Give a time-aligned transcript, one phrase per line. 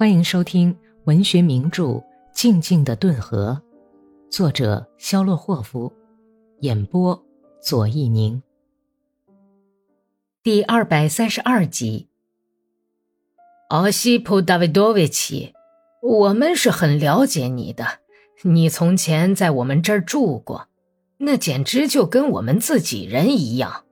[0.00, 0.74] 欢迎收听
[1.04, 1.84] 文学名著
[2.32, 3.60] 《静静的顿河》，
[4.34, 5.92] 作者肖洛霍夫，
[6.60, 7.22] 演播
[7.60, 8.42] 左一宁。
[10.42, 12.08] 第二百三十二集。
[13.68, 15.52] 奥西普·达维多维奇，
[16.00, 17.84] 我们是很了解你的。
[18.42, 20.68] 你从前在我们这儿住过，
[21.18, 23.84] 那简直就跟我们自己人一样。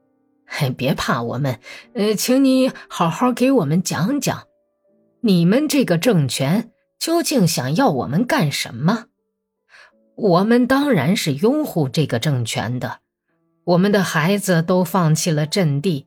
[0.47, 1.61] 嘿别怕我们，
[1.93, 4.48] 呃，请你好好给我们讲讲。
[5.21, 9.07] 你们这个政权究竟想要我们干什么？
[10.15, 13.01] 我们当然是拥护这个政权的。
[13.65, 16.07] 我们的孩子都放弃了阵地，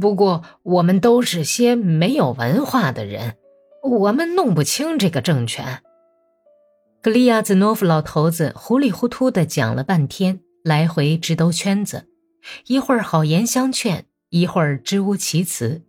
[0.00, 3.36] 不过我们都是些没有文化的人，
[3.82, 5.82] 我们弄不清这个政权。
[7.00, 12.08] 格利亚兹诺夫老头子糊里糊涂的讲了半天，来回直兜圈子，
[12.66, 15.82] 一会儿好言相劝，一会儿支吾其词，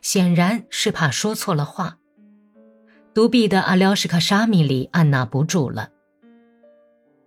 [0.00, 1.98] 显然是怕说错了话。
[3.14, 5.90] 独臂的阿廖什卡沙米里按捺不住了。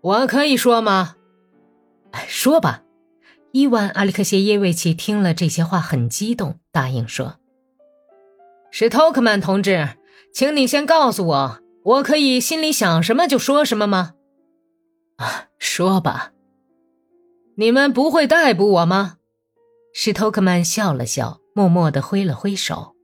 [0.01, 1.15] 我可以说吗？
[2.27, 2.83] 说吧。
[3.53, 7.37] 伊万阿里克谢耶维奇听了这些话很激动，答应说
[8.69, 9.97] ：“史托克曼同志，
[10.33, 14.13] 请你先告诉我，我可以心里想什么就说什么吗？”
[15.15, 16.33] 啊，说吧。
[17.55, 19.15] 你们不会逮捕我吗？
[19.93, 22.96] 史托克曼笑了笑，默默的挥了挥手。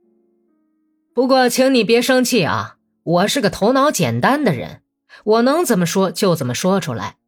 [1.14, 2.76] 不过，请你别生气啊！
[3.04, 4.82] 我是个头脑简单的人，
[5.22, 7.18] 我能怎么说就怎么说出来。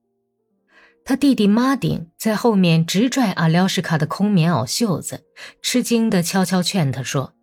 [1.05, 5.25] 他弟弟马丁在后面直拽阿廖什卡的空棉袄袖子，
[5.63, 7.35] 吃惊的悄悄劝他说：“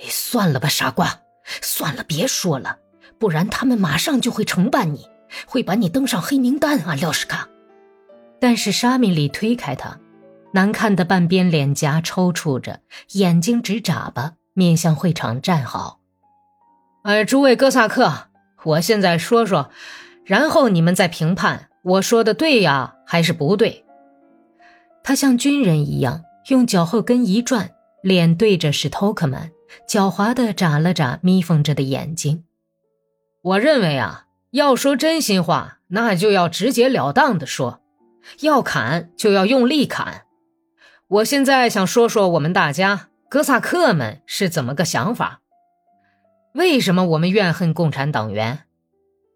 [0.00, 1.22] 哎，算了吧，傻瓜，
[1.62, 2.80] 算了，别说了，
[3.18, 5.08] 不然他们马上就会惩办你，
[5.46, 7.48] 会把你登上黑名单。”阿廖什卡，
[8.38, 9.98] 但是沙米里推开他，
[10.52, 14.34] 难看的半边脸颊抽搐着，眼睛直眨巴。
[14.54, 15.98] 面向会场站好，
[17.02, 18.28] 哎，诸位哥萨克，
[18.62, 19.70] 我现在说说，
[20.24, 23.84] 然后你们再评判我说的对呀还是不对。
[25.02, 29.50] 他像军人一样，用脚后跟一转，脸对着史托克曼，
[29.88, 32.44] 狡猾地眨了眨眯缝着的眼睛。
[33.42, 37.80] 我认为啊，要说真心话，那就要直截了当地说，
[38.40, 40.22] 要砍就要用力砍。
[41.08, 43.08] 我现在想说说我们大家。
[43.34, 45.40] 哥萨克们是怎么个想法？
[46.54, 48.60] 为什么我们怨恨共产党员？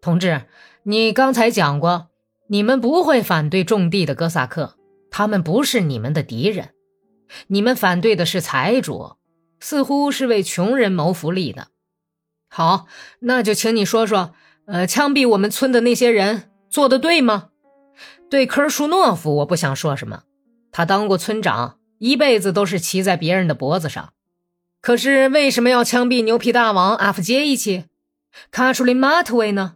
[0.01, 0.43] 同志，
[0.83, 2.07] 你刚才讲过，
[2.47, 4.77] 你们不会反对种地的哥萨克，
[5.11, 6.69] 他们不是你们的敌人。
[7.47, 9.17] 你们反对的是财主，
[9.59, 11.67] 似乎是为穷人谋福利的。
[12.47, 12.87] 好，
[13.19, 14.33] 那就请你说说，
[14.67, 17.49] 呃，枪毙我们村的那些人做的对吗？
[18.29, 20.23] 对科尔舒诺夫，我不想说什么，
[20.71, 21.78] 他当过村长。
[21.99, 24.13] 一辈子都是骑在别人的脖子上，
[24.81, 27.85] 可是为什么要枪毙牛皮大王阿夫杰伊奇、
[28.51, 29.75] 卡楚林马特维呢？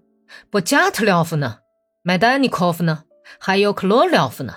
[0.49, 1.57] 布加特廖夫呢？
[2.01, 3.03] 麦丹尼科夫呢？
[3.37, 4.55] 还有克罗廖夫呢？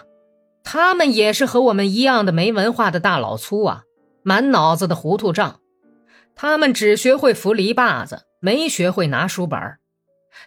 [0.62, 3.82] 他们也是和我们一样的没文化的大老粗啊，
[4.22, 5.60] 满脑子的糊涂账。
[6.36, 9.60] 他们只学会扶篱笆子，没学会拿书本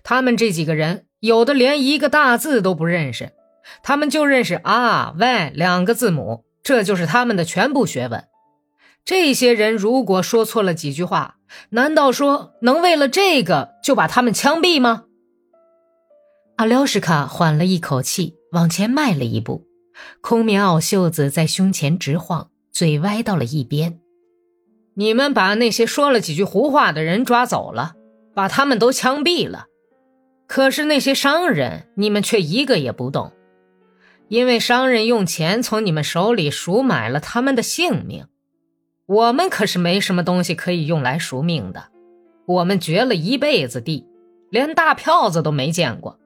[0.04, 3.34] 他们这几个人，有的连一个大字都不认识，
[3.84, 6.46] 他们就认识 R、Y 两个字母。
[6.64, 8.26] 这就是他们的全部学问。
[9.06, 11.38] 这些人如果说错了几句话，
[11.70, 15.06] 难道说能为了这个就把他们枪毙吗？
[16.58, 19.66] 阿廖什卡缓了一口气，往前迈了一步，
[20.22, 24.00] 空棉袄袖子在胸前直晃，嘴歪到了一边。
[24.96, 27.94] 你们把那些说了几句胡话的人抓走了，
[28.36, 29.68] 把他们都枪毙了。
[30.46, 33.32] 可是那些商人，你们却一个也不动。
[34.30, 38.28] 因为商人用钱从你们手里赎买了他们的性命，
[39.06, 41.90] 我们可是没什么东西可以用来赎命的。
[42.46, 44.08] 我们掘了一辈子地，
[44.50, 46.20] 连大票子都没见过。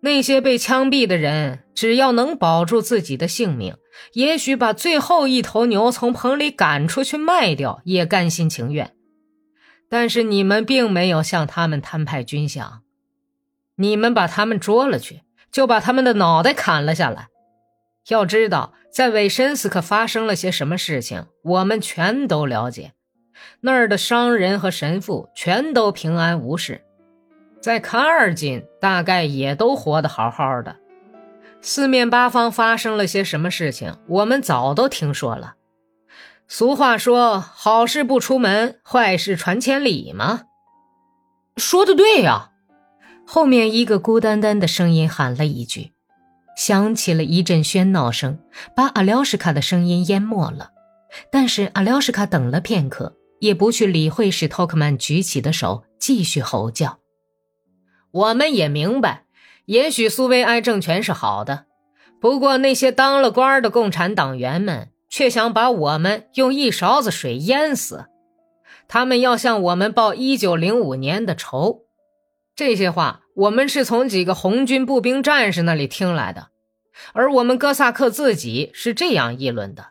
[0.00, 3.76] 那些被枪毙的人，只要能保住自己的性命，
[4.12, 8.94] 也许把最后一头牛从棚里赶出去卖掉，也甘心情愿。
[9.88, 12.80] 但是你们并没有向他们摊派军饷，
[13.76, 15.22] 你们把他们捉了去。
[15.50, 17.28] 就把他们的脑袋砍了下来。
[18.08, 22.92] 要知道，在韦申斯克发生了些什么事情，我们全都了解。
[23.60, 26.84] 那儿的商人和神父全都平安无事，
[27.60, 30.76] 在卡尔金大概也都活得好好的。
[31.60, 35.56] 四面八方发生了些什么事情，我们早都听说了。
[36.46, 40.42] 俗话说：“好事不出门，坏事传千里”嘛。
[41.56, 42.50] 说的对呀。
[43.26, 45.90] 后面一个孤单单的声音喊了一句，
[46.56, 48.38] 响起了一阵喧闹声，
[48.74, 50.70] 把阿廖什卡的声音淹没了。
[51.30, 57.00] 但是阿廖什卡等了片刻，也不去理会史托克曼举起的手，继续吼叫
[58.12, 59.24] ：“我们也明白，
[59.66, 61.64] 也许苏维埃政权是好的，
[62.20, 68.06] 不过那些当了官的共产党员们却想把我们用一勺子水淹死，
[68.86, 71.82] 他们要向我们报一九零五年的仇。”
[72.56, 76.48] 这些话我们是从几个红军步兵战士那里听来的，
[77.12, 79.88] 而我们哥萨克自己是这样议论的。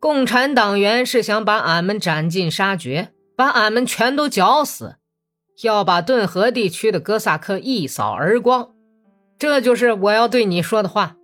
[0.00, 4.96] 共产党员是想把俺们斩尽杀绝，把俺们全都绞死，
[5.62, 8.70] 要把顿河地区的哥萨克一扫而光。
[9.38, 11.16] 这就是我要对你说的话。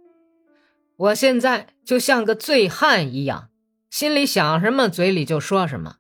[0.99, 3.49] 我现在就像个醉汉一样，
[3.89, 5.97] 心里想什么，嘴里就说什么。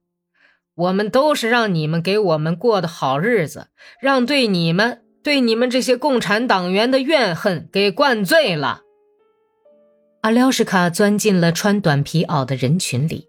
[0.74, 3.68] 我们都是让你们给我们过的好日子，
[4.00, 8.80] 让对你们、对你们这些共产党员的怨恨给灌醉了。
[10.22, 13.26] 阿廖什卡钻进了穿短皮袄的人群里，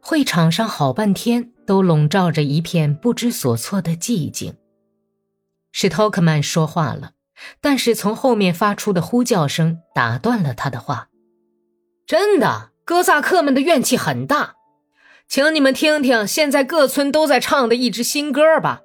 [0.00, 4.54] 会场上好半天都笼罩着一片不知所措的寂静。
[5.70, 7.12] 史托克曼说话了，
[7.60, 11.08] 但是从后面发出的呼叫声打断了他的话。
[12.06, 14.55] 真的，哥萨克们的怨气很大，
[15.28, 18.82] 请你们听听现在各村都在唱的一支新歌吧。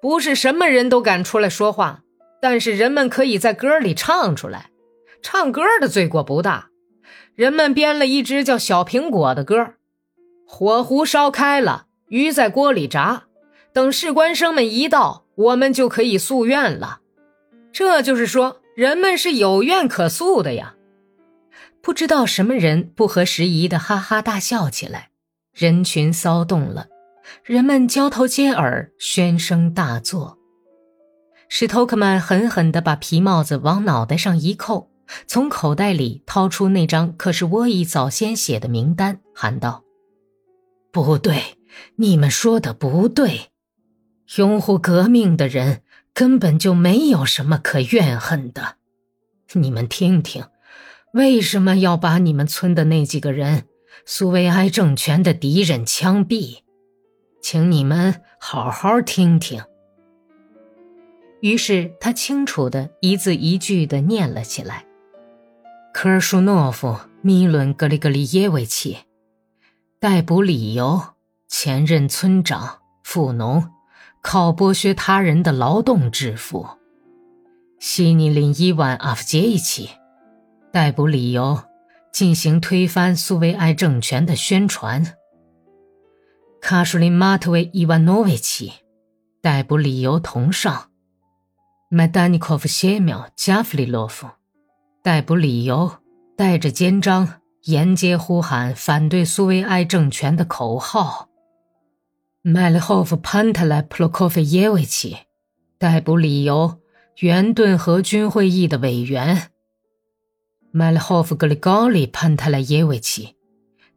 [0.00, 2.02] 不是什么人都敢出来说话，
[2.40, 4.70] 但是人们可以在歌里唱出来。
[5.22, 6.70] 唱歌的罪过不大，
[7.36, 9.74] 人们编了一支叫《小苹果》的歌。
[10.44, 13.26] 火壶烧开了，鱼在锅里炸，
[13.72, 16.98] 等士官生们一到，我们就可以诉愿了。
[17.72, 20.74] 这就是说，人们是有怨可诉的呀。
[21.80, 25.10] 不知道什么人不合时宜的哈哈大笑起来，
[25.52, 26.86] 人群骚动了，
[27.44, 30.38] 人们交头接耳，喧声大作。
[31.48, 34.90] 史托克曼狠狠地把皮帽子往脑袋上一扣。
[35.26, 39.84] 从口袋里掏出那张可是沃伊早先写的名单，喊道
[40.90, 41.58] ：“不对，
[41.96, 43.50] 你们说的不对。
[44.36, 45.82] 拥护革命的人
[46.14, 48.76] 根本就没有什么可怨恨的。
[49.52, 50.46] 你们听听，
[51.12, 53.64] 为什么要把你们村的那几个人，
[54.04, 56.58] 苏维埃政权的敌人枪毙？
[57.40, 59.62] 请你们好好听听。”
[61.40, 64.84] 于是他清楚的一字一句的念了起来。
[65.92, 68.98] 科尔舒诺夫、米伦格里格里耶维奇，
[69.98, 71.02] 逮捕理由：
[71.48, 73.68] 前任村长、富农，
[74.22, 76.78] 靠剥削他人的劳动致富；
[77.78, 79.90] 西尼林伊万阿夫杰伊奇，
[80.72, 81.60] 逮捕理由：
[82.12, 85.02] 进行推翻苏维埃政权的宣传；
[86.60, 88.72] 卡舒林马特维伊万诺维奇，
[89.40, 90.90] 逮捕理由同上；
[91.88, 94.28] 麦丹尼科夫谢苗加弗里洛夫。
[95.02, 95.90] 逮捕理由：
[96.36, 101.30] 带着肩章沿街呼喊反对苏维埃政权的口号。
[102.42, 105.16] 麦利霍夫潘特莱普洛科菲耶维奇，
[105.78, 106.78] 逮捕理由：
[107.20, 109.51] 原顿河军会议的委员。
[110.74, 113.36] 麦利霍夫格里高里潘特莱耶维奇，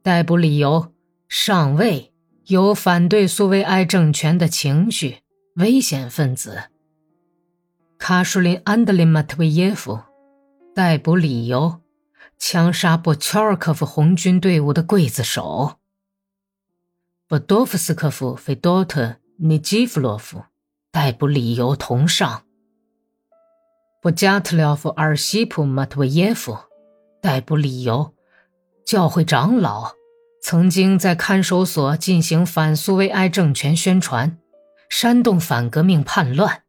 [0.03, 0.91] 逮捕理由：
[1.29, 2.11] 上尉
[2.47, 5.19] 有反对苏维埃政权的情绪，
[5.55, 6.65] 危险分子。
[7.97, 10.01] 卡舒林安德林马特维耶夫。
[10.75, 11.79] 逮捕理由：
[12.37, 15.79] 枪杀布乔尔科夫红军队伍的刽子手。
[17.25, 20.43] 波多夫斯科夫费多特尼基夫洛夫，
[20.91, 22.44] 逮捕理由同上。
[24.05, 26.55] 布加特廖夫尔西普马特维耶夫，
[27.23, 28.13] 逮捕理由：
[28.85, 29.93] 教会长老
[30.43, 34.37] 曾经在看守所进行反苏维埃政权宣传，
[34.91, 36.61] 煽动反革命叛乱。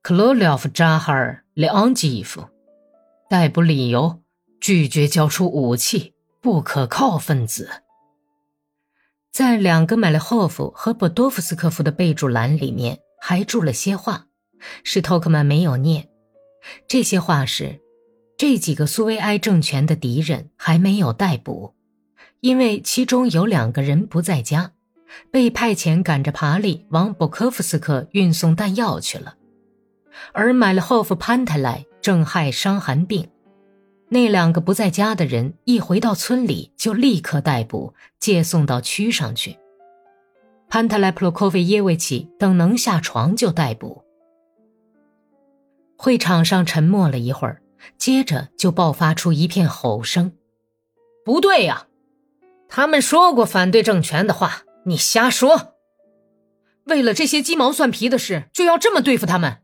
[0.00, 2.48] 克罗廖夫扎哈尔列昂基夫。
[3.28, 4.22] 逮捕理由：
[4.60, 7.68] 拒绝交出武器，不可靠分子。
[9.32, 14.26] 在两个麦列霍夫和波多夫斯科夫的备注栏里面还注了些话，
[14.84, 16.08] 是托克曼没有念。
[16.86, 17.80] 这些话是：
[18.36, 21.74] 这几个苏维埃政权的敌人还没有逮捕，
[22.40, 24.72] 因为其中有两个人不在家，
[25.30, 29.34] 被派遣赶着爬犁往博科夫斯克运送弹药去了，
[30.32, 31.84] 而买了霍夫潘泰莱。
[32.00, 33.28] 正害伤寒病，
[34.08, 39.58] 那两个不在家的人一回到村里就立刻逮捕，借送到区上去。
[40.70, 44.04] 潘特莱普洛科菲耶维奇等能下床就逮捕。
[46.00, 47.60] 会场上沉默了一会儿，
[47.98, 50.32] 接着就爆发出一片吼声
[51.26, 51.88] ：“不对呀！
[52.68, 55.74] 他们说过反对政权的话，你瞎说！
[56.84, 59.58] 为了这些鸡毛蒜皮的事，就要这么对付他们？”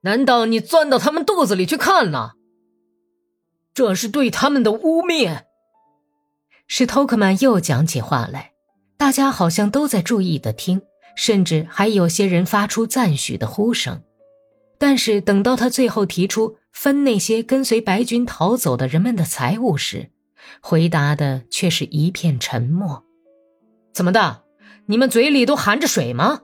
[0.00, 2.36] 难道你钻到他们肚子里去看了？
[3.74, 5.42] 这是对他们的污蔑。
[6.66, 8.52] 史托克曼又讲起话来，
[8.96, 10.80] 大家好像都在注意的听，
[11.14, 14.02] 甚至还有些人发出赞许的呼声。
[14.78, 20.10] 但是等到他最后提出分那些跟随白军逃走的人们的财物时，
[20.60, 23.04] 回答的却是一片沉默。
[23.92, 24.42] 怎么的？
[24.86, 26.42] 你们嘴里都含着水吗？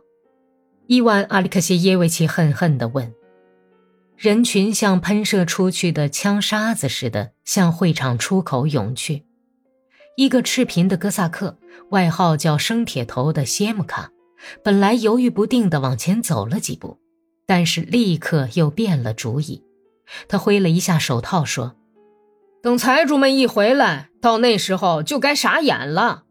[0.87, 3.13] 伊万·阿里克谢耶维奇恨恨地问。
[4.17, 9.25] 人群像喷射出去的枪沙子似的向会场出口涌去。
[10.17, 11.59] 一个赤贫的哥萨克，
[11.91, 14.11] 外号叫“生铁头”的谢姆卡，
[14.63, 16.99] 本来犹豫不定地往前走了几步。
[17.47, 19.63] 但是立刻又变了主意，
[20.29, 21.77] 他挥了一下手套，说
[22.63, 26.25] ：“等财主们一回来，到那时候就该傻眼了。”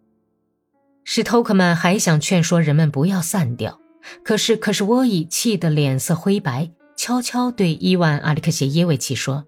[1.03, 3.79] 史托克曼还想劝说人们不要散掉，
[4.23, 9.45] 可是可是沃伊气得脸色灰白，悄悄对伊万·阿里克谢耶维奇说：“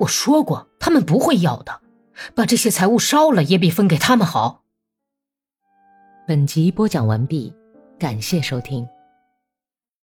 [0.00, 1.80] 我说过，他们不会要的，
[2.34, 4.64] 把这些财物烧了也比分给他们好。”
[6.26, 7.52] 本集播讲完毕，
[7.98, 8.86] 感谢收听。